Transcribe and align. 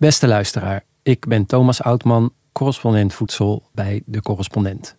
Beste 0.00 0.26
luisteraar, 0.26 0.84
ik 1.02 1.26
ben 1.26 1.46
Thomas 1.46 1.82
Oudman, 1.82 2.32
correspondent 2.52 3.14
voedsel 3.14 3.62
bij 3.72 4.02
De 4.06 4.22
Correspondent. 4.22 4.96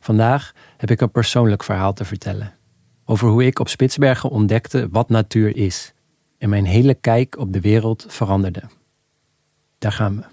Vandaag 0.00 0.52
heb 0.76 0.90
ik 0.90 1.00
een 1.00 1.10
persoonlijk 1.10 1.62
verhaal 1.62 1.92
te 1.92 2.04
vertellen. 2.04 2.54
Over 3.04 3.28
hoe 3.28 3.46
ik 3.46 3.58
op 3.58 3.68
Spitsbergen 3.68 4.30
ontdekte 4.30 4.88
wat 4.90 5.08
natuur 5.08 5.56
is. 5.56 5.92
En 6.38 6.48
mijn 6.48 6.64
hele 6.64 6.94
kijk 6.94 7.38
op 7.38 7.52
de 7.52 7.60
wereld 7.60 8.06
veranderde. 8.08 8.62
Daar 9.78 9.92
gaan 9.92 10.16
we. 10.16 10.24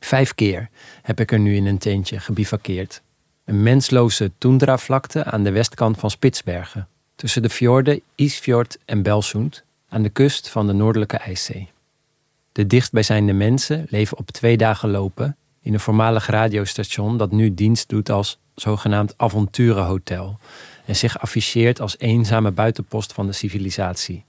Vijf 0.00 0.34
keer 0.34 0.68
heb 1.02 1.20
ik 1.20 1.32
er 1.32 1.38
nu 1.38 1.56
in 1.56 1.66
een 1.66 1.78
tentje 1.78 2.20
gebivakkeerd. 2.20 3.02
Een 3.44 3.62
mensloze 3.62 4.32
tundra-vlakte 4.38 5.24
aan 5.24 5.42
de 5.42 5.50
westkant 5.50 5.98
van 5.98 6.10
Spitsbergen. 6.10 6.88
Tussen 7.14 7.42
de 7.42 7.50
fjorden 7.50 8.00
Isfjord 8.14 8.78
en 8.84 9.02
Belsund 9.02 9.64
aan 9.92 10.02
de 10.02 10.08
kust 10.08 10.48
van 10.48 10.66
de 10.66 10.72
Noordelijke 10.72 11.16
IJszee. 11.16 11.70
De 12.52 12.66
dichtstbijzijnde 12.66 13.32
mensen 13.32 13.86
leven 13.88 14.18
op 14.18 14.30
twee 14.30 14.56
dagen 14.56 14.90
lopen 14.90 15.36
in 15.62 15.72
een 15.74 15.80
voormalig 15.80 16.26
radiostation 16.26 17.16
dat 17.16 17.30
nu 17.30 17.54
dienst 17.54 17.88
doet 17.88 18.10
als 18.10 18.38
zogenaamd 18.54 19.14
avonturenhotel 19.16 20.38
en 20.84 20.96
zich 20.96 21.18
afficheert 21.20 21.80
als 21.80 21.98
eenzame 21.98 22.50
buitenpost 22.50 23.12
van 23.12 23.26
de 23.26 23.32
civilisatie. 23.32 24.24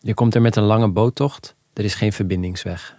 Je 0.00 0.14
komt 0.14 0.34
er 0.34 0.40
met 0.40 0.56
een 0.56 0.62
lange 0.62 0.88
boottocht, 0.88 1.54
er 1.72 1.84
is 1.84 1.94
geen 1.94 2.12
verbindingsweg. 2.12 2.96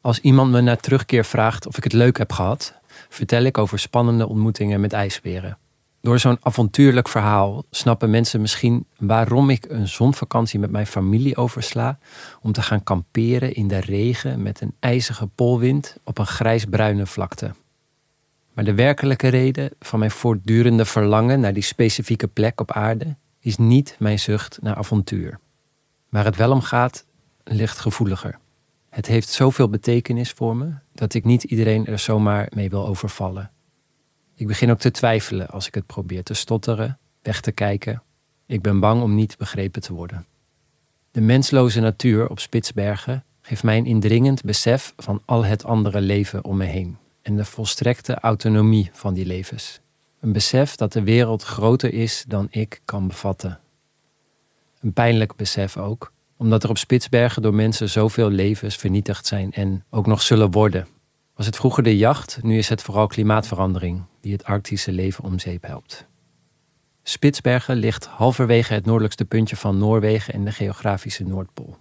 Als 0.00 0.20
iemand 0.20 0.50
me 0.50 0.60
na 0.60 0.76
terugkeer 0.76 1.24
vraagt 1.24 1.66
of 1.66 1.76
ik 1.76 1.84
het 1.84 1.92
leuk 1.92 2.18
heb 2.18 2.32
gehad, 2.32 2.74
vertel 3.08 3.42
ik 3.42 3.58
over 3.58 3.78
spannende 3.78 4.28
ontmoetingen 4.28 4.80
met 4.80 4.92
ijsberen. 4.92 5.58
Door 6.00 6.18
zo'n 6.18 6.38
avontuurlijk 6.40 7.08
verhaal 7.08 7.64
snappen 7.70 8.10
mensen 8.10 8.40
misschien 8.40 8.86
waarom 8.98 9.50
ik 9.50 9.66
een 9.68 9.88
zonvakantie 9.88 10.58
met 10.58 10.70
mijn 10.70 10.86
familie 10.86 11.36
oversla 11.36 11.98
om 12.42 12.52
te 12.52 12.62
gaan 12.62 12.82
kamperen 12.82 13.54
in 13.54 13.68
de 13.68 13.80
regen 13.80 14.42
met 14.42 14.60
een 14.60 14.74
ijzige 14.78 15.26
polwind 15.26 15.96
op 16.04 16.18
een 16.18 16.26
grijsbruine 16.26 17.06
vlakte. 17.06 17.54
Maar 18.52 18.64
de 18.64 18.74
werkelijke 18.74 19.28
reden 19.28 19.70
van 19.80 19.98
mijn 19.98 20.10
voortdurende 20.10 20.84
verlangen 20.84 21.40
naar 21.40 21.52
die 21.52 21.62
specifieke 21.62 22.28
plek 22.28 22.60
op 22.60 22.72
aarde 22.72 23.16
is 23.40 23.56
niet 23.56 23.96
mijn 23.98 24.18
zucht 24.18 24.58
naar 24.62 24.76
avontuur. 24.76 25.38
Waar 26.08 26.24
het 26.24 26.36
wel 26.36 26.52
om 26.52 26.60
gaat, 26.60 27.04
ligt 27.44 27.78
gevoeliger. 27.78 28.38
Het 28.88 29.06
heeft 29.06 29.28
zoveel 29.28 29.68
betekenis 29.68 30.30
voor 30.30 30.56
me 30.56 30.72
dat 30.92 31.14
ik 31.14 31.24
niet 31.24 31.44
iedereen 31.44 31.86
er 31.86 31.98
zomaar 31.98 32.48
mee 32.54 32.70
wil 32.70 32.86
overvallen. 32.86 33.50
Ik 34.40 34.46
begin 34.46 34.70
ook 34.70 34.78
te 34.78 34.90
twijfelen 34.90 35.48
als 35.48 35.66
ik 35.66 35.74
het 35.74 35.86
probeer 35.86 36.22
te 36.22 36.34
stotteren, 36.34 36.98
weg 37.22 37.40
te 37.40 37.52
kijken. 37.52 38.02
Ik 38.46 38.62
ben 38.62 38.80
bang 38.80 39.02
om 39.02 39.14
niet 39.14 39.38
begrepen 39.38 39.82
te 39.82 39.92
worden. 39.92 40.26
De 41.10 41.20
mensloze 41.20 41.80
natuur 41.80 42.28
op 42.28 42.38
Spitsbergen 42.38 43.24
geeft 43.40 43.62
mij 43.62 43.76
een 43.76 43.86
indringend 43.86 44.42
besef 44.42 44.92
van 44.96 45.22
al 45.24 45.44
het 45.44 45.64
andere 45.64 46.00
leven 46.00 46.44
om 46.44 46.56
me 46.56 46.64
heen 46.64 46.96
en 47.22 47.36
de 47.36 47.44
volstrekte 47.44 48.14
autonomie 48.14 48.90
van 48.92 49.14
die 49.14 49.26
levens. 49.26 49.80
Een 50.20 50.32
besef 50.32 50.74
dat 50.74 50.92
de 50.92 51.02
wereld 51.02 51.42
groter 51.42 51.94
is 51.94 52.24
dan 52.28 52.46
ik 52.50 52.80
kan 52.84 53.08
bevatten. 53.08 53.60
Een 54.80 54.92
pijnlijk 54.92 55.36
besef 55.36 55.76
ook, 55.76 56.12
omdat 56.36 56.62
er 56.62 56.70
op 56.70 56.78
Spitsbergen 56.78 57.42
door 57.42 57.54
mensen 57.54 57.88
zoveel 57.88 58.30
levens 58.30 58.76
vernietigd 58.76 59.26
zijn 59.26 59.52
en 59.52 59.84
ook 59.90 60.06
nog 60.06 60.22
zullen 60.22 60.50
worden. 60.50 60.86
Was 61.40 61.48
het 61.48 61.58
vroeger 61.58 61.82
de 61.82 61.96
jacht, 61.96 62.38
nu 62.42 62.58
is 62.58 62.68
het 62.68 62.82
vooral 62.82 63.06
klimaatverandering 63.06 64.02
die 64.20 64.32
het 64.32 64.44
Arctische 64.44 64.92
leven 64.92 65.24
om 65.24 65.38
zeep 65.38 65.66
helpt. 65.66 66.06
Spitsbergen 67.02 67.76
ligt 67.76 68.06
halverwege 68.06 68.72
het 68.72 68.84
noordelijkste 68.84 69.24
puntje 69.24 69.56
van 69.56 69.78
Noorwegen 69.78 70.34
en 70.34 70.44
de 70.44 70.52
geografische 70.52 71.24
Noordpool. 71.24 71.76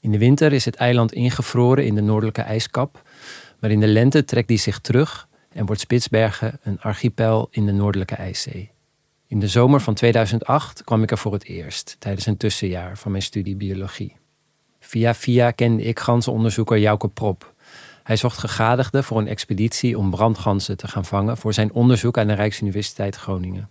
In 0.00 0.10
de 0.10 0.18
winter 0.18 0.52
is 0.52 0.64
het 0.64 0.74
eiland 0.74 1.12
ingevroren 1.12 1.86
in 1.86 1.94
de 1.94 2.00
noordelijke 2.00 2.42
ijskap, 2.42 3.02
maar 3.60 3.70
in 3.70 3.80
de 3.80 3.86
lente 3.86 4.24
trekt 4.24 4.48
die 4.48 4.58
zich 4.58 4.78
terug 4.78 5.28
en 5.52 5.66
wordt 5.66 5.80
Spitsbergen 5.80 6.58
een 6.62 6.80
archipel 6.80 7.48
in 7.50 7.66
de 7.66 7.72
noordelijke 7.72 8.14
IJszee. 8.14 8.70
In 9.26 9.38
de 9.38 9.48
zomer 9.48 9.80
van 9.80 9.94
2008 9.94 10.84
kwam 10.84 11.02
ik 11.02 11.10
er 11.10 11.18
voor 11.18 11.32
het 11.32 11.44
eerst, 11.44 11.96
tijdens 11.98 12.26
een 12.26 12.36
tussenjaar 12.36 12.98
van 12.98 13.10
mijn 13.10 13.22
studie 13.22 13.56
biologie. 13.56 14.16
Via 14.80 15.14
via 15.14 15.50
kende 15.50 15.82
ik 15.82 16.00
ganzenonderzoeker 16.00 16.78
Jouke 16.78 17.08
Prop. 17.08 17.51
Hij 18.02 18.16
zocht 18.16 18.38
gegadigden 18.38 19.04
voor 19.04 19.18
een 19.18 19.28
expeditie 19.28 19.98
om 19.98 20.10
brandganzen 20.10 20.76
te 20.76 20.88
gaan 20.88 21.04
vangen 21.04 21.36
voor 21.36 21.52
zijn 21.52 21.72
onderzoek 21.72 22.18
aan 22.18 22.26
de 22.26 22.32
Rijksuniversiteit 22.32 23.16
Groningen. 23.16 23.68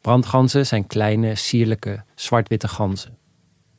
Brandganzen 0.00 0.66
zijn 0.66 0.86
kleine, 0.86 1.34
sierlijke, 1.34 2.04
zwart-witte 2.14 2.68
ganzen. 2.68 3.16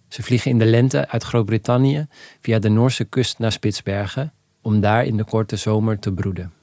Ze 0.07 0.23
vliegen 0.23 0.51
in 0.51 0.59
de 0.59 0.65
lente 0.65 1.09
uit 1.09 1.23
Groot-Brittannië 1.23 2.07
via 2.39 2.59
de 2.59 2.69
Noorse 2.69 3.03
kust 3.03 3.39
naar 3.39 3.51
Spitsbergen 3.51 4.33
om 4.61 4.79
daar 4.79 5.05
in 5.05 5.17
de 5.17 5.23
korte 5.23 5.55
zomer 5.55 5.99
te 5.99 6.13
broeden. 6.13 6.53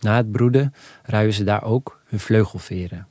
Na 0.00 0.16
het 0.16 0.32
broeden 0.32 0.74
ruien 1.02 1.32
ze 1.32 1.44
daar 1.44 1.62
ook 1.62 2.00
hun 2.04 2.20
vleugelveren. 2.20 3.06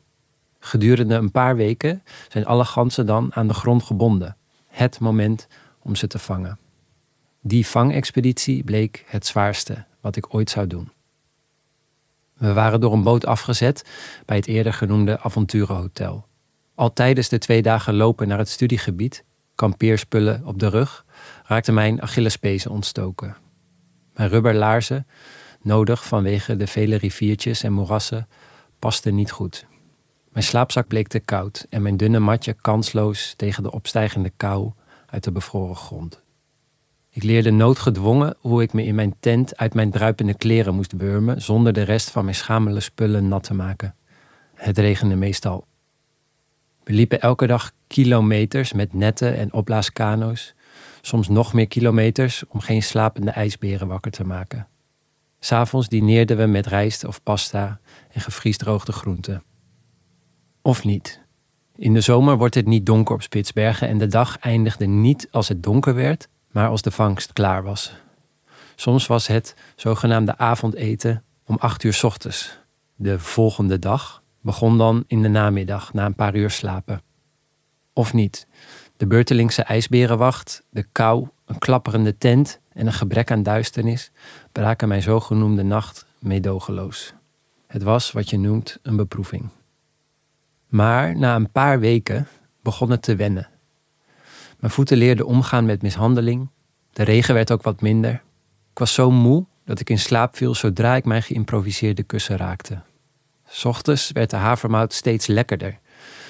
Gedurende 0.59 1.15
een 1.15 1.31
paar 1.31 1.55
weken 1.55 2.03
zijn 2.27 2.45
alle 2.45 2.65
ganzen 2.65 3.05
dan 3.05 3.35
aan 3.35 3.47
de 3.47 3.53
grond 3.53 3.83
gebonden. 3.83 4.37
Het 4.67 4.99
moment 4.99 5.47
om 5.79 5.95
ze 5.95 6.07
te 6.07 6.19
vangen. 6.19 6.57
Die 7.45 7.67
vangexpeditie 7.67 8.63
bleek 8.63 9.03
het 9.07 9.25
zwaarste 9.25 9.85
wat 10.01 10.15
ik 10.15 10.33
ooit 10.33 10.49
zou 10.49 10.67
doen. 10.67 10.91
We 12.33 12.53
waren 12.53 12.79
door 12.79 12.93
een 12.93 13.03
boot 13.03 13.25
afgezet 13.25 13.85
bij 14.25 14.35
het 14.35 14.47
eerder 14.47 14.73
genoemde 14.73 15.19
avonturenhotel. 15.19 16.27
Al 16.75 16.93
tijdens 16.93 17.29
de 17.29 17.37
twee 17.37 17.61
dagen 17.61 17.95
lopen 17.95 18.27
naar 18.27 18.37
het 18.37 18.49
studiegebied, 18.49 19.23
kampeerspullen 19.55 20.45
op 20.45 20.59
de 20.59 20.67
rug, 20.67 21.05
raakte 21.43 21.71
mijn 21.71 22.01
Achillespezen 22.01 22.71
ontstoken. 22.71 23.35
Mijn 24.13 24.29
rubberlaarzen, 24.29 25.07
nodig 25.61 26.05
vanwege 26.05 26.55
de 26.55 26.67
vele 26.67 26.95
riviertjes 26.95 27.63
en 27.63 27.73
moerassen, 27.73 28.27
pasten 28.79 29.15
niet 29.15 29.31
goed. 29.31 29.65
Mijn 30.29 30.45
slaapzak 30.45 30.87
bleek 30.87 31.07
te 31.07 31.19
koud 31.19 31.65
en 31.69 31.81
mijn 31.81 31.97
dunne 31.97 32.19
matje 32.19 32.53
kansloos 32.53 33.33
tegen 33.37 33.63
de 33.63 33.71
opstijgende 33.71 34.31
kou 34.37 34.71
uit 35.05 35.23
de 35.23 35.31
bevroren 35.31 35.75
grond. 35.75 36.21
Ik 37.15 37.23
leerde 37.23 37.51
noodgedwongen 37.51 38.35
hoe 38.39 38.61
ik 38.61 38.73
me 38.73 38.83
in 38.83 38.95
mijn 38.95 39.15
tent 39.19 39.57
uit 39.57 39.73
mijn 39.73 39.91
druipende 39.91 40.33
kleren 40.33 40.75
moest 40.75 40.91
wurmen 40.91 41.41
zonder 41.41 41.73
de 41.73 41.81
rest 41.81 42.09
van 42.09 42.23
mijn 42.23 42.35
schamele 42.35 42.79
spullen 42.79 43.27
nat 43.27 43.43
te 43.43 43.53
maken. 43.53 43.95
Het 44.53 44.77
regende 44.77 45.15
meestal. 45.15 45.65
We 46.83 46.93
liepen 46.93 47.21
elke 47.21 47.47
dag 47.47 47.71
kilometers 47.87 48.73
met 48.73 48.93
netten 48.93 49.37
en 49.37 49.53
opblaaskano's, 49.53 50.53
soms 51.01 51.27
nog 51.27 51.53
meer 51.53 51.67
kilometers 51.67 52.43
om 52.47 52.59
geen 52.59 52.83
slapende 52.83 53.31
ijsberen 53.31 53.87
wakker 53.87 54.11
te 54.11 54.23
maken. 54.23 54.67
S'avonds 55.39 55.89
dineerden 55.89 56.37
we 56.37 56.45
met 56.45 56.67
rijst 56.67 57.03
of 57.03 57.23
pasta 57.23 57.79
en 58.11 58.21
gevriesdroogde 58.21 58.91
groenten. 58.91 59.43
Of 60.61 60.83
niet. 60.83 61.21
In 61.75 61.93
de 61.93 62.01
zomer 62.01 62.37
wordt 62.37 62.55
het 62.55 62.65
niet 62.65 62.85
donker 62.85 63.15
op 63.15 63.21
Spitsbergen 63.21 63.87
en 63.87 63.97
de 63.97 64.07
dag 64.07 64.39
eindigde 64.39 64.85
niet 64.85 65.27
als 65.31 65.47
het 65.47 65.63
donker 65.63 65.95
werd, 65.95 66.27
maar 66.53 66.69
als 66.69 66.81
de 66.81 66.91
vangst 66.91 67.33
klaar 67.33 67.63
was. 67.63 67.93
Soms 68.75 69.07
was 69.07 69.27
het 69.27 69.55
zogenaamde 69.75 70.37
avondeten 70.37 71.23
om 71.45 71.57
acht 71.59 71.83
uur 71.83 71.99
ochtends. 72.03 72.57
De 72.95 73.19
volgende 73.19 73.79
dag 73.79 74.23
begon 74.41 74.77
dan 74.77 75.03
in 75.07 75.21
de 75.21 75.27
namiddag 75.27 75.93
na 75.93 76.05
een 76.05 76.15
paar 76.15 76.35
uur 76.35 76.49
slapen. 76.49 77.01
Of 77.93 78.13
niet. 78.13 78.47
De 78.97 79.07
beurtelingse 79.07 79.63
ijsberenwacht, 79.63 80.63
de 80.69 80.85
kou, 80.91 81.27
een 81.45 81.57
klapperende 81.57 82.17
tent 82.17 82.59
en 82.73 82.87
een 82.87 82.93
gebrek 82.93 83.31
aan 83.31 83.43
duisternis 83.43 84.11
braken 84.51 84.87
mijn 84.87 85.01
zogenoemde 85.01 85.63
nacht 85.63 86.05
meedogenloos. 86.19 87.13
Het 87.67 87.83
was 87.83 88.11
wat 88.11 88.29
je 88.29 88.39
noemt 88.39 88.79
een 88.81 88.95
beproeving. 88.95 89.49
Maar 90.67 91.17
na 91.17 91.35
een 91.35 91.51
paar 91.51 91.79
weken 91.79 92.27
begon 92.61 92.91
het 92.91 93.01
te 93.01 93.15
wennen. 93.15 93.49
Mijn 94.63 94.75
voeten 94.75 94.97
leerden 94.97 95.25
omgaan 95.25 95.65
met 95.65 95.81
mishandeling. 95.81 96.49
De 96.91 97.03
regen 97.03 97.33
werd 97.33 97.51
ook 97.51 97.63
wat 97.63 97.81
minder. 97.81 98.13
Ik 98.71 98.79
was 98.79 98.93
zo 98.93 99.11
moe 99.11 99.45
dat 99.65 99.79
ik 99.79 99.89
in 99.89 99.99
slaap 99.99 100.35
viel 100.35 100.55
zodra 100.55 100.95
ik 100.95 101.05
mijn 101.05 101.23
geïmproviseerde 101.23 102.03
kussen 102.03 102.37
raakte. 102.37 102.81
Ochtends 103.63 104.11
werd 104.11 104.29
de 104.29 104.35
havermout 104.35 104.93
steeds 104.93 105.27
lekkerder, 105.27 105.79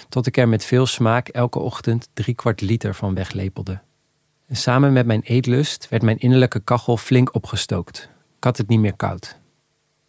tot 0.10 0.28
ik 0.28 0.38
er 0.38 0.48
met 0.48 0.66
veel 0.66 0.86
smaak 0.86 1.28
elke 1.28 1.60
ochtend 1.60 2.10
drie 2.14 2.36
kwart 2.36 2.62
liter 2.62 2.96
van 2.96 3.14
weglepelde. 3.14 3.82
En 4.48 4.56
samen 4.56 4.94
met 4.94 5.06
mijn 5.06 5.22
eetlust 5.24 5.90
werd 5.90 6.04
mijn 6.04 6.20
innerlijke 6.20 6.60
kachel 6.60 6.98
flink 6.98 7.36
opgestookt. 7.36 8.10
Ik 8.38 8.44
had 8.44 8.58
het 8.58 8.68
niet 8.68 8.80
meer 8.80 8.96
koud. 8.96 9.40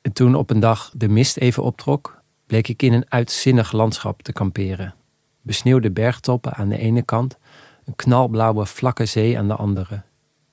En 0.03 0.13
toen 0.13 0.35
op 0.35 0.51
een 0.51 0.61
dag 0.61 0.93
de 0.95 1.09
mist 1.09 1.37
even 1.37 1.63
optrok, 1.63 2.23
bleek 2.47 2.69
ik 2.69 2.83
in 2.83 2.93
een 2.93 3.07
uitzinnig 3.09 3.73
landschap 3.73 4.23
te 4.23 4.33
kamperen. 4.33 4.95
Besneeuwde 5.43 5.91
bergtoppen 5.91 6.55
aan 6.55 6.69
de 6.69 6.79
ene 6.79 7.03
kant, 7.03 7.39
een 7.85 7.97
knalblauwe 7.97 8.67
vlakke 8.67 9.07
zee 9.07 9.39
aan 9.39 9.49
de 9.49 9.55
andere. 9.55 10.03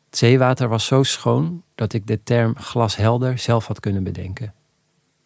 Het 0.05 0.17
zeewater 0.17 0.67
was 0.67 0.85
zo 0.85 1.03
schoon 1.03 1.63
dat 1.75 1.93
ik 1.93 2.07
de 2.07 2.23
term 2.23 2.55
glashelder 2.55 3.37
zelf 3.37 3.67
had 3.67 3.79
kunnen 3.79 4.03
bedenken. 4.03 4.53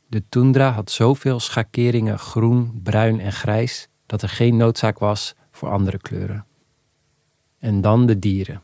De 0.08 0.24
tundra 0.30 0.72
had 0.72 0.92
zoveel 0.92 1.40
schakeringen 1.40 2.20
groen, 2.20 2.80
bruin 2.84 3.20
en 3.20 3.32
grijs 3.32 3.88
dat 4.06 4.22
er 4.22 4.30
geen 4.30 4.58
noodzaak 4.58 5.00
was 5.00 5.36
voor 5.52 5.70
andere 5.70 5.98
kleuren. 5.98 6.46
En 7.60 7.82
dan 7.82 8.06
de 8.06 8.20
dieren. 8.20 8.62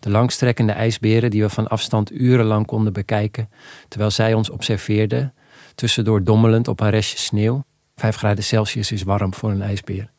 De 0.00 0.10
langstrekkende 0.10 0.72
ijsberen 0.72 1.30
die 1.30 1.42
we 1.42 1.48
van 1.48 1.68
afstand 1.68 2.12
urenlang 2.12 2.66
konden 2.66 2.92
bekijken, 2.92 3.50
terwijl 3.88 4.10
zij 4.10 4.34
ons 4.34 4.50
observeerden, 4.50 5.34
tussendoor 5.74 6.24
dommelend 6.24 6.68
op 6.68 6.80
een 6.80 6.90
restje 6.90 7.18
sneeuw. 7.18 7.64
5 7.96 8.16
graden 8.16 8.44
Celsius 8.44 8.92
is 8.92 9.02
warm 9.02 9.34
voor 9.34 9.50
een 9.50 9.62
ijsbeer. 9.62 10.13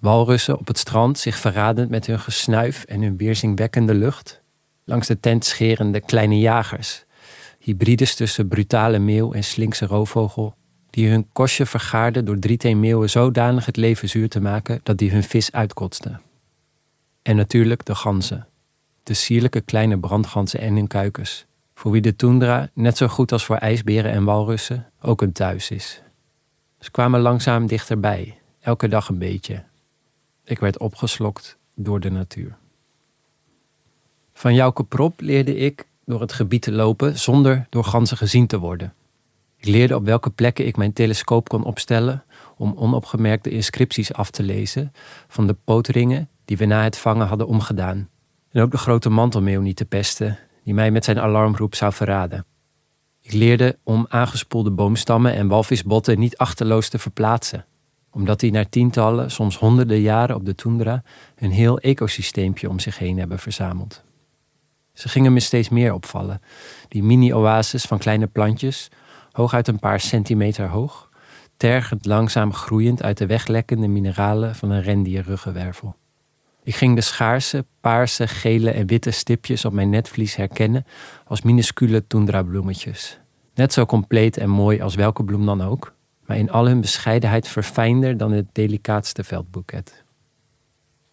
Walrussen 0.00 0.58
op 0.58 0.66
het 0.66 0.78
strand, 0.78 1.18
zich 1.18 1.36
verradend 1.36 1.90
met 1.90 2.06
hun 2.06 2.20
gesnuif 2.20 2.84
en 2.84 3.02
hun 3.02 3.16
weerzingwekkende 3.16 3.94
lucht. 3.94 4.42
Langs 4.84 5.06
de 5.06 5.20
tent 5.20 5.44
scherende 5.44 6.00
kleine 6.00 6.38
jagers, 6.38 7.04
hybrides 7.58 8.14
tussen 8.14 8.48
brutale 8.48 8.98
meeuw 8.98 9.32
en 9.32 9.44
slinkse 9.44 9.86
roofvogel, 9.86 10.54
die 10.90 11.08
hun 11.10 11.28
kostje 11.32 11.66
vergaarden 11.66 12.24
door 12.24 12.38
drieteenmeeuwen 12.38 13.10
zodanig 13.10 13.66
het 13.66 13.76
leven 13.76 14.08
zuur 14.08 14.28
te 14.28 14.40
maken 14.40 14.80
dat 14.82 14.98
die 14.98 15.10
hun 15.10 15.22
vis 15.22 15.52
uitkotsten. 15.52 16.20
En 17.22 17.36
natuurlijk 17.36 17.84
de 17.84 17.94
ganzen, 17.94 18.46
de 19.02 19.14
sierlijke 19.14 19.60
kleine 19.60 19.98
brandganzen 19.98 20.60
en 20.60 20.74
hun 20.74 20.86
kuikens, 20.86 21.46
voor 21.74 21.90
wie 21.90 22.00
de 22.00 22.16
tundra, 22.16 22.70
net 22.74 22.96
zo 22.96 23.06
goed 23.06 23.32
als 23.32 23.44
voor 23.44 23.56
ijsberen 23.56 24.12
en 24.12 24.24
walrussen, 24.24 24.90
ook 25.00 25.22
een 25.22 25.32
thuis 25.32 25.70
is. 25.70 26.02
Ze 26.78 26.90
kwamen 26.90 27.20
langzaam 27.20 27.66
dichterbij, 27.66 28.38
elke 28.60 28.88
dag 28.88 29.08
een 29.08 29.18
beetje. 29.18 29.68
Ik 30.50 30.58
werd 30.58 30.78
opgeslokt 30.78 31.58
door 31.74 32.00
de 32.00 32.10
natuur. 32.10 32.56
Van 34.32 34.54
Jouke 34.54 34.84
Prop 34.84 35.20
leerde 35.20 35.56
ik 35.56 35.86
door 36.04 36.20
het 36.20 36.32
gebied 36.32 36.62
te 36.62 36.72
lopen 36.72 37.18
zonder 37.18 37.66
door 37.68 37.84
ganzen 37.84 38.16
gezien 38.16 38.46
te 38.46 38.58
worden. 38.58 38.94
Ik 39.56 39.66
leerde 39.66 39.96
op 39.96 40.04
welke 40.04 40.30
plekken 40.30 40.66
ik 40.66 40.76
mijn 40.76 40.92
telescoop 40.92 41.48
kon 41.48 41.64
opstellen 41.64 42.24
om 42.56 42.74
onopgemerkte 42.76 43.50
inscripties 43.50 44.12
af 44.12 44.30
te 44.30 44.42
lezen 44.42 44.92
van 45.28 45.46
de 45.46 45.56
pootringen 45.64 46.28
die 46.44 46.56
we 46.56 46.64
na 46.64 46.82
het 46.82 46.98
vangen 46.98 47.26
hadden 47.26 47.46
omgedaan. 47.46 48.08
En 48.50 48.62
ook 48.62 48.70
de 48.70 48.78
grote 48.78 49.10
mantelmeeuw 49.10 49.60
niet 49.60 49.76
te 49.76 49.84
pesten, 49.84 50.38
die 50.64 50.74
mij 50.74 50.90
met 50.90 51.04
zijn 51.04 51.20
alarmroep 51.20 51.74
zou 51.74 51.92
verraden. 51.92 52.44
Ik 53.20 53.32
leerde 53.32 53.78
om 53.82 54.06
aangespoelde 54.08 54.70
boomstammen 54.70 55.34
en 55.34 55.48
walvisbotten 55.48 56.18
niet 56.18 56.36
achterloos 56.36 56.88
te 56.88 56.98
verplaatsen, 56.98 57.66
omdat 58.10 58.40
die 58.40 58.50
na 58.50 58.64
tientallen, 58.64 59.30
soms 59.30 59.58
honderden 59.58 60.00
jaren 60.00 60.36
op 60.36 60.44
de 60.44 60.54
tundra 60.54 61.02
een 61.38 61.50
heel 61.50 61.78
ecosysteempje 61.78 62.68
om 62.68 62.78
zich 62.78 62.98
heen 62.98 63.18
hebben 63.18 63.38
verzameld. 63.38 64.02
Ze 64.92 65.08
gingen 65.08 65.32
me 65.32 65.40
steeds 65.40 65.68
meer 65.68 65.92
opvallen, 65.92 66.40
die 66.88 67.02
mini-oases 67.02 67.84
van 67.84 67.98
kleine 67.98 68.26
plantjes, 68.26 68.88
hooguit 69.32 69.68
een 69.68 69.78
paar 69.78 70.00
centimeter 70.00 70.68
hoog, 70.68 71.08
tergend 71.56 72.06
langzaam 72.06 72.52
groeiend 72.52 73.02
uit 73.02 73.18
de 73.18 73.26
weglekkende 73.26 73.88
mineralen 73.88 74.54
van 74.54 74.70
een 74.70 74.82
rendierruggenwervel. 74.82 75.96
Ik 76.62 76.74
ging 76.74 76.94
de 76.94 77.00
schaarse, 77.00 77.64
paarse, 77.80 78.26
gele 78.26 78.70
en 78.70 78.86
witte 78.86 79.10
stipjes 79.10 79.64
op 79.64 79.72
mijn 79.72 79.90
netvlies 79.90 80.36
herkennen 80.36 80.86
als 81.24 81.42
minuscule 81.42 82.06
tundrabloemetjes. 82.06 83.20
Net 83.54 83.72
zo 83.72 83.86
compleet 83.86 84.36
en 84.36 84.50
mooi 84.50 84.80
als 84.80 84.94
welke 84.94 85.24
bloem 85.24 85.46
dan 85.46 85.62
ook, 85.62 85.94
maar 86.30 86.38
in 86.38 86.50
al 86.50 86.66
hun 86.66 86.80
bescheidenheid 86.80 87.48
verfijnder 87.48 88.16
dan 88.16 88.32
het 88.32 88.46
delicaatste 88.52 89.24
veldboeket. 89.24 90.04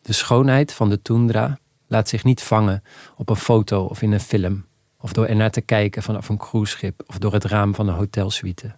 De 0.02 0.14
schoonheid 0.14 0.74
van 0.74 0.90
de 0.90 1.02
tundra 1.02 1.60
laat 1.88 2.10
zich 2.10 2.24
niet 2.24 2.42
vangen 2.42 2.84
op 3.16 3.30
een 3.30 3.36
foto 3.36 3.86
of 3.86 4.02
in 4.02 4.12
een 4.12 4.20
film, 4.20 4.66
of 5.00 5.14
door 5.14 5.26
ernaar 5.26 5.52
te 5.52 5.62
kijken 5.62 6.04
vanaf 6.04 6.30
een 6.30 6.38
cruiseschip 6.38 7.04
of 7.08 7.18
door 7.18 7.34
het 7.34 7.44
raam 7.44 7.76
van 7.76 7.88
een 7.88 7.96
hotelsuite. 7.96 8.76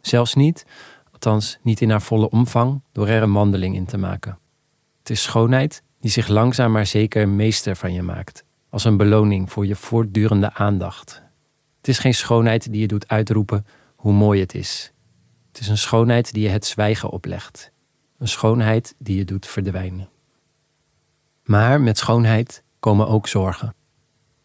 Zelfs 0.00 0.34
niet, 0.34 0.66
althans 1.12 1.58
niet 1.62 1.80
in 1.80 1.90
haar 1.90 2.02
volle 2.02 2.30
omvang, 2.30 2.82
door 2.92 3.08
er 3.08 3.22
een 3.22 3.32
wandeling 3.32 3.74
in 3.74 3.86
te 3.86 3.98
maken. 3.98 4.38
Het 4.98 5.10
is 5.10 5.22
schoonheid 5.22 5.82
die 6.00 6.10
zich 6.10 6.28
langzaam 6.28 6.72
maar 6.72 6.86
zeker 6.86 7.28
meester 7.28 7.76
van 7.76 7.92
je 7.92 8.02
maakt, 8.02 8.44
als 8.70 8.84
een 8.84 8.96
beloning 8.96 9.52
voor 9.52 9.66
je 9.66 9.76
voortdurende 9.76 10.54
aandacht. 10.54 11.22
Het 11.76 11.88
is 11.88 11.98
geen 11.98 12.14
schoonheid 12.14 12.72
die 12.72 12.80
je 12.80 12.88
doet 12.88 13.08
uitroepen 13.08 13.66
hoe 13.96 14.12
mooi 14.12 14.40
het 14.40 14.54
is. 14.54 14.92
Het 15.52 15.60
is 15.60 15.68
een 15.68 15.78
schoonheid 15.78 16.32
die 16.32 16.42
je 16.42 16.48
het 16.48 16.66
zwijgen 16.66 17.10
oplegt. 17.10 17.70
Een 18.18 18.28
schoonheid 18.28 18.94
die 18.98 19.16
je 19.16 19.24
doet 19.24 19.46
verdwijnen. 19.46 20.08
Maar 21.44 21.80
met 21.80 21.98
schoonheid 21.98 22.62
komen 22.80 23.08
ook 23.08 23.28
zorgen. 23.28 23.74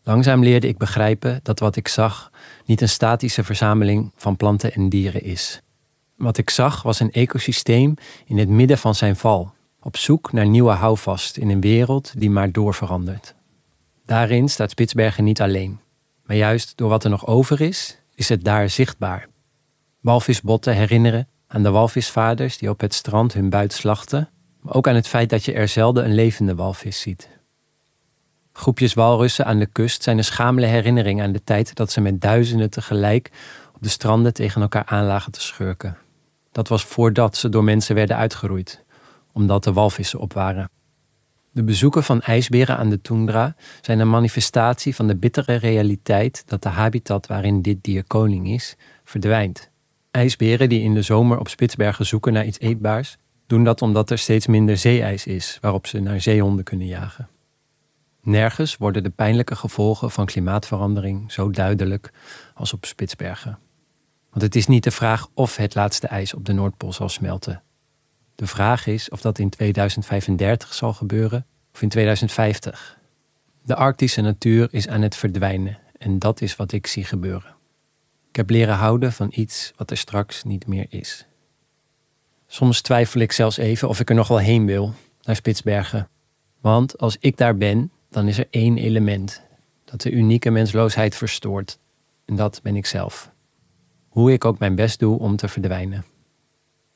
Langzaam 0.03 0.43
leerde 0.43 0.67
ik 0.67 0.77
begrijpen 0.77 1.39
dat 1.43 1.59
wat 1.59 1.75
ik 1.75 1.87
zag 1.87 2.31
niet 2.65 2.81
een 2.81 2.89
statische 2.89 3.43
verzameling 3.43 4.11
van 4.15 4.35
planten 4.35 4.73
en 4.73 4.89
dieren 4.89 5.23
is. 5.23 5.61
Wat 6.15 6.37
ik 6.37 6.49
zag 6.49 6.81
was 6.81 6.99
een 6.99 7.11
ecosysteem 7.11 7.93
in 8.25 8.37
het 8.37 8.49
midden 8.49 8.77
van 8.77 8.95
zijn 8.95 9.15
val, 9.15 9.53
op 9.81 9.97
zoek 9.97 10.31
naar 10.31 10.47
nieuwe 10.47 10.71
houvast 10.71 11.37
in 11.37 11.49
een 11.49 11.61
wereld 11.61 12.13
die 12.17 12.29
maar 12.29 12.51
doorverandert. 12.51 13.35
Daarin 14.05 14.49
staat 14.49 14.69
Spitsbergen 14.69 15.23
niet 15.23 15.41
alleen, 15.41 15.79
maar 16.23 16.35
juist 16.35 16.77
door 16.77 16.89
wat 16.89 17.03
er 17.03 17.09
nog 17.09 17.27
over 17.27 17.61
is, 17.61 17.97
is 18.15 18.29
het 18.29 18.43
daar 18.43 18.69
zichtbaar. 18.69 19.27
Walvisbotten 20.05 20.75
herinneren 20.75 21.27
aan 21.47 21.63
de 21.63 21.69
walvisvaders 21.69 22.57
die 22.57 22.69
op 22.69 22.81
het 22.81 22.93
strand 22.93 23.33
hun 23.33 23.49
buit 23.49 23.73
slachten, 23.73 24.29
maar 24.61 24.73
ook 24.73 24.87
aan 24.87 24.95
het 24.95 25.07
feit 25.07 25.29
dat 25.29 25.45
je 25.45 25.53
er 25.53 25.67
zelden 25.67 26.05
een 26.05 26.13
levende 26.13 26.55
walvis 26.55 26.99
ziet. 26.99 27.29
Groepjes 28.53 28.93
walrussen 28.93 29.45
aan 29.45 29.59
de 29.59 29.65
kust 29.65 30.03
zijn 30.03 30.17
een 30.17 30.23
schamele 30.23 30.65
herinnering 30.65 31.21
aan 31.21 31.31
de 31.31 31.43
tijd 31.43 31.75
dat 31.75 31.91
ze 31.91 32.01
met 32.01 32.21
duizenden 32.21 32.69
tegelijk 32.69 33.31
op 33.75 33.83
de 33.83 33.89
stranden 33.89 34.33
tegen 34.33 34.61
elkaar 34.61 34.85
aanlagen 34.85 35.31
te 35.31 35.41
schurken. 35.41 35.97
Dat 36.51 36.67
was 36.67 36.83
voordat 36.83 37.37
ze 37.37 37.49
door 37.49 37.63
mensen 37.63 37.95
werden 37.95 38.17
uitgeroeid, 38.17 38.83
omdat 39.31 39.63
de 39.63 39.73
walvissen 39.73 40.19
op 40.19 40.33
waren. 40.33 40.69
De 41.51 41.63
bezoeken 41.63 42.03
van 42.03 42.21
ijsberen 42.21 42.77
aan 42.77 42.89
de 42.89 43.01
tundra 43.01 43.55
zijn 43.81 43.99
een 43.99 44.09
manifestatie 44.09 44.95
van 44.95 45.07
de 45.07 45.15
bittere 45.15 45.55
realiteit 45.55 46.43
dat 46.45 46.63
de 46.63 46.69
habitat 46.69 47.27
waarin 47.27 47.61
dit 47.61 47.83
dier 47.83 48.03
koning 48.03 48.47
is, 48.47 48.75
verdwijnt. 49.03 49.73
IJsberen 50.15 50.69
die 50.69 50.81
in 50.81 50.93
de 50.93 51.01
zomer 51.01 51.39
op 51.39 51.47
Spitsbergen 51.47 52.05
zoeken 52.05 52.33
naar 52.33 52.45
iets 52.45 52.59
eetbaars, 52.59 53.17
doen 53.47 53.63
dat 53.63 53.81
omdat 53.81 54.09
er 54.09 54.17
steeds 54.17 54.47
minder 54.47 54.77
zeeijs 54.77 55.25
is 55.25 55.57
waarop 55.61 55.87
ze 55.87 55.99
naar 55.99 56.21
zeehonden 56.21 56.63
kunnen 56.63 56.87
jagen. 56.87 57.29
Nergens 58.21 58.77
worden 58.77 59.03
de 59.03 59.09
pijnlijke 59.09 59.55
gevolgen 59.55 60.11
van 60.11 60.25
klimaatverandering 60.25 61.31
zo 61.31 61.49
duidelijk 61.49 62.11
als 62.53 62.73
op 62.73 62.85
Spitsbergen. 62.85 63.59
Want 64.29 64.41
het 64.43 64.55
is 64.55 64.67
niet 64.67 64.83
de 64.83 64.91
vraag 64.91 65.27
of 65.33 65.55
het 65.55 65.75
laatste 65.75 66.07
ijs 66.07 66.33
op 66.33 66.45
de 66.45 66.53
Noordpool 66.53 66.93
zal 66.93 67.09
smelten. 67.09 67.63
De 68.35 68.47
vraag 68.47 68.87
is 68.87 69.09
of 69.09 69.21
dat 69.21 69.39
in 69.39 69.49
2035 69.49 70.73
zal 70.73 70.93
gebeuren 70.93 71.45
of 71.73 71.81
in 71.81 71.89
2050. 71.89 72.97
De 73.63 73.75
arctische 73.75 74.21
natuur 74.21 74.67
is 74.71 74.87
aan 74.87 75.01
het 75.01 75.15
verdwijnen 75.15 75.79
en 75.97 76.19
dat 76.19 76.41
is 76.41 76.55
wat 76.55 76.71
ik 76.71 76.87
zie 76.87 77.03
gebeuren. 77.03 77.55
Ik 78.35 78.41
heb 78.41 78.49
leren 78.49 78.75
houden 78.75 79.13
van 79.13 79.31
iets 79.31 79.73
wat 79.75 79.91
er 79.91 79.97
straks 79.97 80.43
niet 80.43 80.67
meer 80.67 80.85
is. 80.89 81.25
Soms 82.47 82.81
twijfel 82.81 83.21
ik 83.21 83.31
zelfs 83.31 83.57
even 83.57 83.89
of 83.89 83.99
ik 83.99 84.09
er 84.09 84.15
nog 84.15 84.27
wel 84.27 84.37
heen 84.37 84.65
wil, 84.65 84.93
naar 85.23 85.35
Spitsbergen. 85.35 86.09
Want 86.61 86.97
als 86.97 87.17
ik 87.19 87.37
daar 87.37 87.57
ben, 87.57 87.91
dan 88.09 88.27
is 88.27 88.37
er 88.37 88.47
één 88.49 88.77
element 88.77 89.41
dat 89.85 90.01
de 90.01 90.11
unieke 90.11 90.49
mensloosheid 90.49 91.15
verstoort. 91.15 91.79
En 92.25 92.35
dat 92.35 92.59
ben 92.63 92.75
ik 92.75 92.85
zelf. 92.85 93.31
Hoe 94.07 94.31
ik 94.31 94.45
ook 94.45 94.59
mijn 94.59 94.75
best 94.75 94.99
doe 94.99 95.19
om 95.19 95.35
te 95.35 95.47
verdwijnen. 95.47 96.05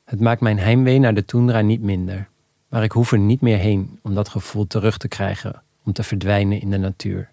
Het 0.04 0.20
maakt 0.20 0.40
mijn 0.40 0.58
heimwee 0.58 0.98
naar 0.98 1.14
de 1.14 1.24
tundra 1.24 1.60
niet 1.60 1.82
minder. 1.82 2.28
Maar 2.68 2.82
ik 2.82 2.92
hoef 2.92 3.12
er 3.12 3.18
niet 3.18 3.40
meer 3.40 3.58
heen 3.58 3.98
om 4.02 4.14
dat 4.14 4.28
gevoel 4.28 4.66
terug 4.66 4.96
te 4.96 5.08
krijgen, 5.08 5.62
om 5.84 5.92
te 5.92 6.02
verdwijnen 6.02 6.60
in 6.60 6.70
de 6.70 6.78
natuur. 6.78 7.30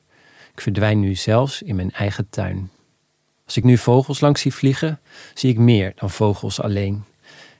Ik 0.54 0.62
verdwijn 0.62 1.00
nu 1.00 1.16
zelfs 1.16 1.62
in 1.62 1.76
mijn 1.76 1.92
eigen 1.92 2.30
tuin. 2.30 2.70
Als 3.48 3.58
ik 3.58 3.64
nu 3.64 3.78
vogels 3.78 4.20
langs 4.20 4.42
zie 4.42 4.54
vliegen, 4.54 5.00
zie 5.34 5.50
ik 5.50 5.58
meer 5.58 5.94
dan 5.96 6.10
vogels 6.10 6.62
alleen. 6.62 7.04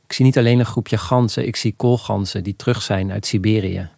Ik 0.06 0.14
zie 0.14 0.26
niet 0.26 0.38
alleen 0.38 0.60
een 0.60 0.66
groepje 0.66 0.98
ganzen, 0.98 1.48
ik 1.48 1.56
zie 1.56 1.74
koolganzen 1.78 2.44
die 2.44 2.56
terug 2.56 2.82
zijn 2.82 3.12
uit 3.12 3.26
Siberië. 3.26 3.90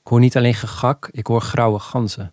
Ik 0.00 0.06
hoor 0.06 0.20
niet 0.20 0.36
alleen 0.36 0.54
gegak, 0.54 1.08
ik 1.12 1.26
hoor 1.26 1.40
grauwe 1.40 1.78
ganzen. 1.78 2.32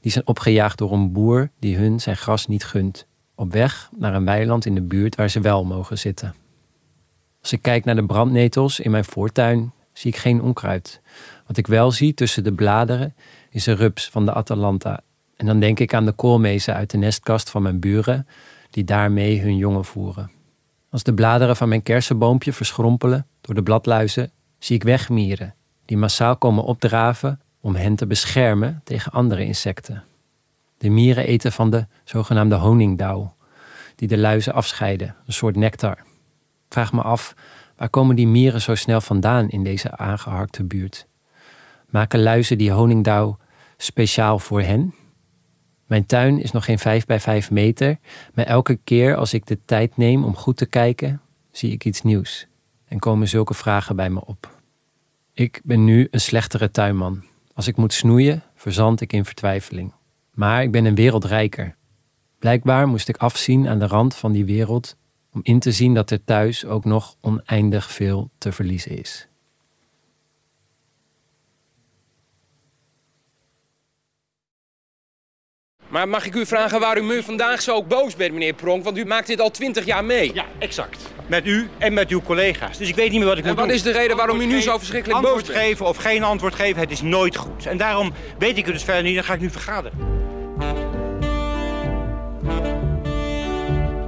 Die 0.00 0.12
zijn 0.12 0.26
opgejaagd 0.26 0.78
door 0.78 0.92
een 0.92 1.12
boer 1.12 1.50
die 1.58 1.76
hun 1.76 2.00
zijn 2.00 2.16
gras 2.16 2.46
niet 2.46 2.64
gunt. 2.64 3.06
Op 3.34 3.52
weg 3.52 3.90
naar 3.96 4.14
een 4.14 4.24
weiland 4.24 4.66
in 4.66 4.74
de 4.74 4.82
buurt 4.82 5.14
waar 5.14 5.30
ze 5.30 5.40
wel 5.40 5.64
mogen 5.64 5.98
zitten. 5.98 6.34
Als 7.40 7.52
ik 7.52 7.62
kijk 7.62 7.84
naar 7.84 7.96
de 7.96 8.06
brandnetels 8.06 8.80
in 8.80 8.90
mijn 8.90 9.04
voortuin, 9.04 9.72
zie 9.92 10.10
ik 10.10 10.16
geen 10.16 10.42
onkruid. 10.42 11.00
Wat 11.46 11.56
ik 11.56 11.66
wel 11.66 11.92
zie 11.92 12.14
tussen 12.14 12.44
de 12.44 12.52
bladeren 12.52 13.14
is 13.50 13.66
een 13.66 13.76
rups 13.76 14.08
van 14.08 14.24
de 14.24 14.32
Atalanta. 14.32 15.00
En 15.36 15.46
dan 15.46 15.60
denk 15.60 15.80
ik 15.80 15.94
aan 15.94 16.04
de 16.04 16.12
koolmezen 16.12 16.74
uit 16.74 16.90
de 16.90 16.98
nestkast 16.98 17.50
van 17.50 17.62
mijn 17.62 17.80
buren, 17.80 18.26
die 18.70 18.84
daarmee 18.84 19.40
hun 19.40 19.56
jongen 19.56 19.84
voeren. 19.84 20.30
Als 20.90 21.02
de 21.02 21.14
bladeren 21.14 21.56
van 21.56 21.68
mijn 21.68 21.82
kersenboompje 21.82 22.52
verschrompelen 22.52 23.26
door 23.40 23.54
de 23.54 23.62
bladluizen, 23.62 24.30
zie 24.58 24.76
ik 24.76 24.82
wegmieren 24.82 25.54
die 25.84 25.96
massaal 25.96 26.36
komen 26.36 26.64
opdraven 26.64 27.40
om 27.60 27.74
hen 27.74 27.94
te 27.94 28.06
beschermen 28.06 28.80
tegen 28.84 29.12
andere 29.12 29.44
insecten. 29.44 30.04
De 30.78 30.90
mieren 30.90 31.26
eten 31.26 31.52
van 31.52 31.70
de 31.70 31.86
zogenaamde 32.04 32.54
honingdauw, 32.54 33.34
die 33.96 34.08
de 34.08 34.18
luizen 34.18 34.52
afscheiden, 34.52 35.16
een 35.26 35.32
soort 35.32 35.56
nectar. 35.56 35.98
vraag 36.68 36.92
me 36.92 37.02
af, 37.02 37.34
waar 37.76 37.88
komen 37.88 38.16
die 38.16 38.26
mieren 38.26 38.60
zo 38.60 38.74
snel 38.74 39.00
vandaan 39.00 39.48
in 39.48 39.64
deze 39.64 39.96
aangeharkte 39.96 40.64
buurt? 40.64 41.06
Maken 41.88 42.22
luizen 42.22 42.58
die 42.58 42.70
honingdauw 42.70 43.38
speciaal 43.76 44.38
voor 44.38 44.62
hen. 44.62 44.94
Mijn 45.92 46.06
tuin 46.06 46.40
is 46.40 46.52
nog 46.52 46.64
geen 46.64 46.78
5 46.78 47.06
bij 47.06 47.20
5 47.20 47.50
meter, 47.50 47.98
maar 48.34 48.44
elke 48.44 48.78
keer 48.84 49.16
als 49.16 49.34
ik 49.34 49.46
de 49.46 49.58
tijd 49.64 49.96
neem 49.96 50.24
om 50.24 50.36
goed 50.36 50.56
te 50.56 50.66
kijken, 50.66 51.20
zie 51.50 51.72
ik 51.72 51.84
iets 51.84 52.02
nieuws 52.02 52.46
en 52.84 52.98
komen 52.98 53.28
zulke 53.28 53.54
vragen 53.54 53.96
bij 53.96 54.10
me 54.10 54.26
op. 54.26 54.60
Ik 55.32 55.60
ben 55.64 55.84
nu 55.84 56.08
een 56.10 56.20
slechtere 56.20 56.70
tuinman. 56.70 57.22
Als 57.54 57.66
ik 57.66 57.76
moet 57.76 57.92
snoeien, 57.92 58.42
verzand 58.54 59.00
ik 59.00 59.12
in 59.12 59.24
vertwijfeling. 59.24 59.92
Maar 60.34 60.62
ik 60.62 60.70
ben 60.70 60.84
een 60.84 60.94
wereld 60.94 61.24
rijker. 61.24 61.76
Blijkbaar 62.38 62.88
moest 62.88 63.08
ik 63.08 63.16
afzien 63.16 63.68
aan 63.68 63.78
de 63.78 63.86
rand 63.86 64.14
van 64.14 64.32
die 64.32 64.44
wereld 64.44 64.96
om 65.32 65.40
in 65.42 65.58
te 65.58 65.72
zien 65.72 65.94
dat 65.94 66.10
er 66.10 66.24
thuis 66.24 66.64
ook 66.64 66.84
nog 66.84 67.16
oneindig 67.20 67.90
veel 67.90 68.30
te 68.38 68.52
verliezen 68.52 68.98
is. 68.98 69.28
Maar 75.92 76.08
mag 76.08 76.26
ik 76.26 76.34
u 76.34 76.46
vragen 76.46 76.80
waarom 76.80 77.10
u 77.10 77.22
vandaag 77.22 77.62
zo 77.62 77.82
boos 77.82 78.16
bent, 78.16 78.32
meneer 78.32 78.52
Pronk? 78.52 78.84
Want 78.84 78.98
u 78.98 79.04
maakt 79.04 79.26
dit 79.26 79.40
al 79.40 79.50
twintig 79.50 79.84
jaar 79.84 80.04
mee. 80.04 80.30
Ja, 80.34 80.44
exact. 80.58 81.12
Met 81.26 81.46
u 81.46 81.68
en 81.78 81.92
met 81.92 82.08
uw 82.08 82.22
collega's. 82.22 82.78
Dus 82.78 82.88
ik 82.88 82.94
weet 82.94 83.10
niet 83.10 83.18
meer 83.18 83.28
wat 83.28 83.38
ik 83.38 83.42
en 83.42 83.48
moet 83.48 83.58
wat 83.58 83.66
doen. 83.66 83.76
is 83.76 83.82
de 83.82 83.90
reden 83.92 84.16
waarom 84.16 84.40
u 84.40 84.46
nu 84.46 84.60
zo 84.60 84.78
verschrikkelijk 84.78 85.20
boos 85.20 85.30
bent? 85.30 85.48
Antwoord 85.48 85.64
geven 85.64 85.86
of 85.86 85.96
geen 85.96 86.22
antwoord 86.22 86.54
geven, 86.54 86.80
het 86.80 86.90
is 86.90 87.02
nooit 87.02 87.36
goed. 87.36 87.66
En 87.66 87.76
daarom 87.76 88.12
weet 88.38 88.56
ik 88.56 88.64
het 88.64 88.74
dus 88.74 88.84
verder 88.84 89.02
niet, 89.02 89.14
dan 89.14 89.24
ga 89.24 89.34
ik 89.34 89.40
nu 89.40 89.50
vergaderen. 89.50 89.98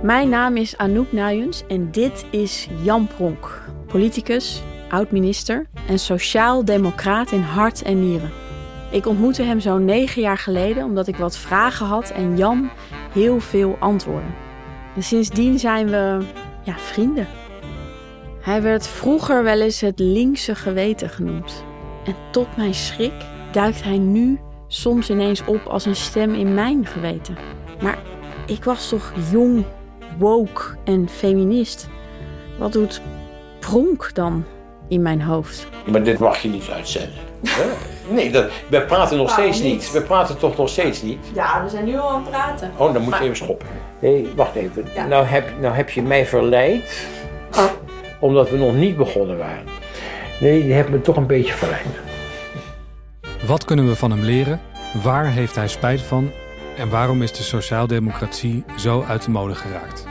Mijn 0.02 0.28
naam 0.28 0.56
is 0.56 0.76
Anouk 0.76 1.12
Nuyens 1.12 1.62
en 1.68 1.90
dit 1.90 2.24
is 2.30 2.68
Jan 2.82 3.08
Pronk, 3.16 3.62
politicus, 3.86 4.62
oud-minister 4.88 5.66
en 5.88 5.98
sociaal-democraat 5.98 7.30
in 7.32 7.42
hart 7.42 7.82
en 7.82 8.08
nieren. 8.08 8.43
Ik 8.94 9.06
ontmoette 9.06 9.42
hem 9.42 9.60
zo'n 9.60 9.84
negen 9.84 10.22
jaar 10.22 10.38
geleden 10.38 10.84
omdat 10.84 11.06
ik 11.06 11.16
wat 11.16 11.36
vragen 11.36 11.86
had 11.86 12.10
en 12.10 12.36
Jan 12.36 12.70
heel 13.12 13.40
veel 13.40 13.76
antwoorden. 13.80 14.34
En 14.94 15.02
sindsdien 15.02 15.58
zijn 15.58 15.86
we 15.86 16.18
ja, 16.62 16.78
vrienden. 16.78 17.26
Hij 18.40 18.62
werd 18.62 18.86
vroeger 18.86 19.42
wel 19.42 19.60
eens 19.60 19.80
het 19.80 19.98
linkse 19.98 20.54
geweten 20.54 21.08
genoemd. 21.08 21.64
En 22.04 22.14
tot 22.30 22.56
mijn 22.56 22.74
schrik 22.74 23.12
duikt 23.52 23.82
hij 23.82 23.98
nu 23.98 24.40
soms 24.66 25.10
ineens 25.10 25.44
op 25.44 25.66
als 25.66 25.84
een 25.84 25.96
stem 25.96 26.34
in 26.34 26.54
mijn 26.54 26.86
geweten. 26.86 27.36
Maar 27.82 27.98
ik 28.46 28.64
was 28.64 28.88
toch 28.88 29.12
jong, 29.30 29.64
woke 30.18 30.62
en 30.84 31.08
feminist. 31.08 31.88
Wat 32.58 32.72
doet 32.72 33.00
Pronk 33.60 34.10
dan 34.12 34.44
in 34.88 35.02
mijn 35.02 35.22
hoofd? 35.22 35.66
Maar 35.90 36.02
dit 36.02 36.18
mag 36.18 36.38
je 36.42 36.48
niet 36.48 36.68
uitzenden. 36.68 37.22
Nee, 38.08 38.30
dat, 38.30 38.50
we 38.68 38.80
praten 38.82 39.16
nog 39.16 39.28
Waarom 39.36 39.52
steeds 39.52 39.64
niet. 39.68 39.72
niet? 39.72 39.92
We 39.92 40.00
praten 40.00 40.38
toch 40.38 40.56
nog 40.56 40.68
steeds 40.68 41.02
niet? 41.02 41.18
Ja, 41.34 41.62
we 41.64 41.68
zijn 41.68 41.84
nu 41.84 41.98
al 41.98 42.08
aan 42.08 42.20
het 42.20 42.30
praten. 42.30 42.72
Oh, 42.76 42.92
dan 42.92 43.02
moet 43.02 43.16
je 43.16 43.22
even 43.24 43.36
stoppen. 43.36 43.66
Nee, 43.98 44.28
wacht 44.36 44.54
even. 44.54 44.84
Ja. 44.94 45.06
Nou, 45.06 45.24
heb, 45.24 45.50
nou 45.60 45.74
heb 45.74 45.90
je 45.90 46.02
mij 46.02 46.26
verleid, 46.26 47.06
omdat 48.20 48.50
we 48.50 48.56
nog 48.56 48.74
niet 48.74 48.96
begonnen 48.96 49.38
waren. 49.38 49.64
Nee, 50.40 50.66
je 50.66 50.72
hebt 50.72 50.88
me 50.88 51.00
toch 51.00 51.16
een 51.16 51.26
beetje 51.26 51.52
verleid. 51.52 51.86
Wat 53.46 53.64
kunnen 53.64 53.88
we 53.88 53.96
van 53.96 54.10
hem 54.10 54.22
leren? 54.22 54.60
Waar 55.02 55.26
heeft 55.26 55.54
hij 55.54 55.68
spijt 55.68 56.00
van? 56.00 56.30
En 56.76 56.88
waarom 56.88 57.22
is 57.22 57.32
de 57.32 57.42
sociaaldemocratie 57.42 58.64
zo 58.76 59.04
uit 59.08 59.24
de 59.24 59.30
mode 59.30 59.54
geraakt? 59.54 60.06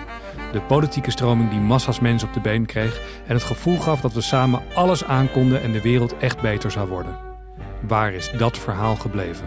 De 0.52 0.62
politieke 0.62 1.12
stroming 1.12 1.50
die 1.50 1.60
massa's 1.60 2.00
mensen 2.00 2.28
op 2.28 2.34
de 2.34 2.40
been 2.40 2.66
kreeg 2.66 3.02
en 3.28 3.34
het 3.34 3.44
gevoel 3.44 3.78
gaf 3.78 4.02
dat 4.02 4.14
we 4.14 4.22
samen 4.22 4.62
alles 4.74 5.04
aankonden 5.06 5.62
en 5.62 5.72
de 5.72 5.82
wereld 5.82 6.18
echt 6.18 6.42
beter 6.42 6.72
zou 6.72 6.88
worden. 6.88 7.18
Waar 7.88 8.13
is 8.13 8.32
dat 8.32 8.58
verhaal 8.58 8.96
gebleven? 8.96 9.46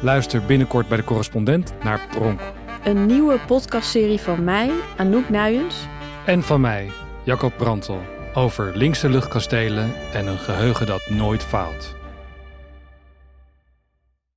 Luister 0.00 0.42
binnenkort 0.44 0.88
bij 0.88 0.96
de 0.96 1.04
correspondent 1.04 1.74
naar 1.82 2.00
Pronk. 2.10 2.40
Een 2.84 3.06
nieuwe 3.06 3.38
podcastserie 3.46 4.20
van 4.20 4.44
mij, 4.44 4.70
Anouk 4.96 5.28
Nuyens. 5.28 5.86
En 6.26 6.42
van 6.42 6.60
mij, 6.60 6.90
Jacob 7.24 7.52
Brantel, 7.56 8.02
over 8.34 8.76
linkse 8.76 9.08
luchtkastelen 9.08 9.92
en 10.12 10.26
een 10.26 10.38
geheugen 10.38 10.86
dat 10.86 11.08
nooit 11.08 11.42
faalt. 11.42 11.94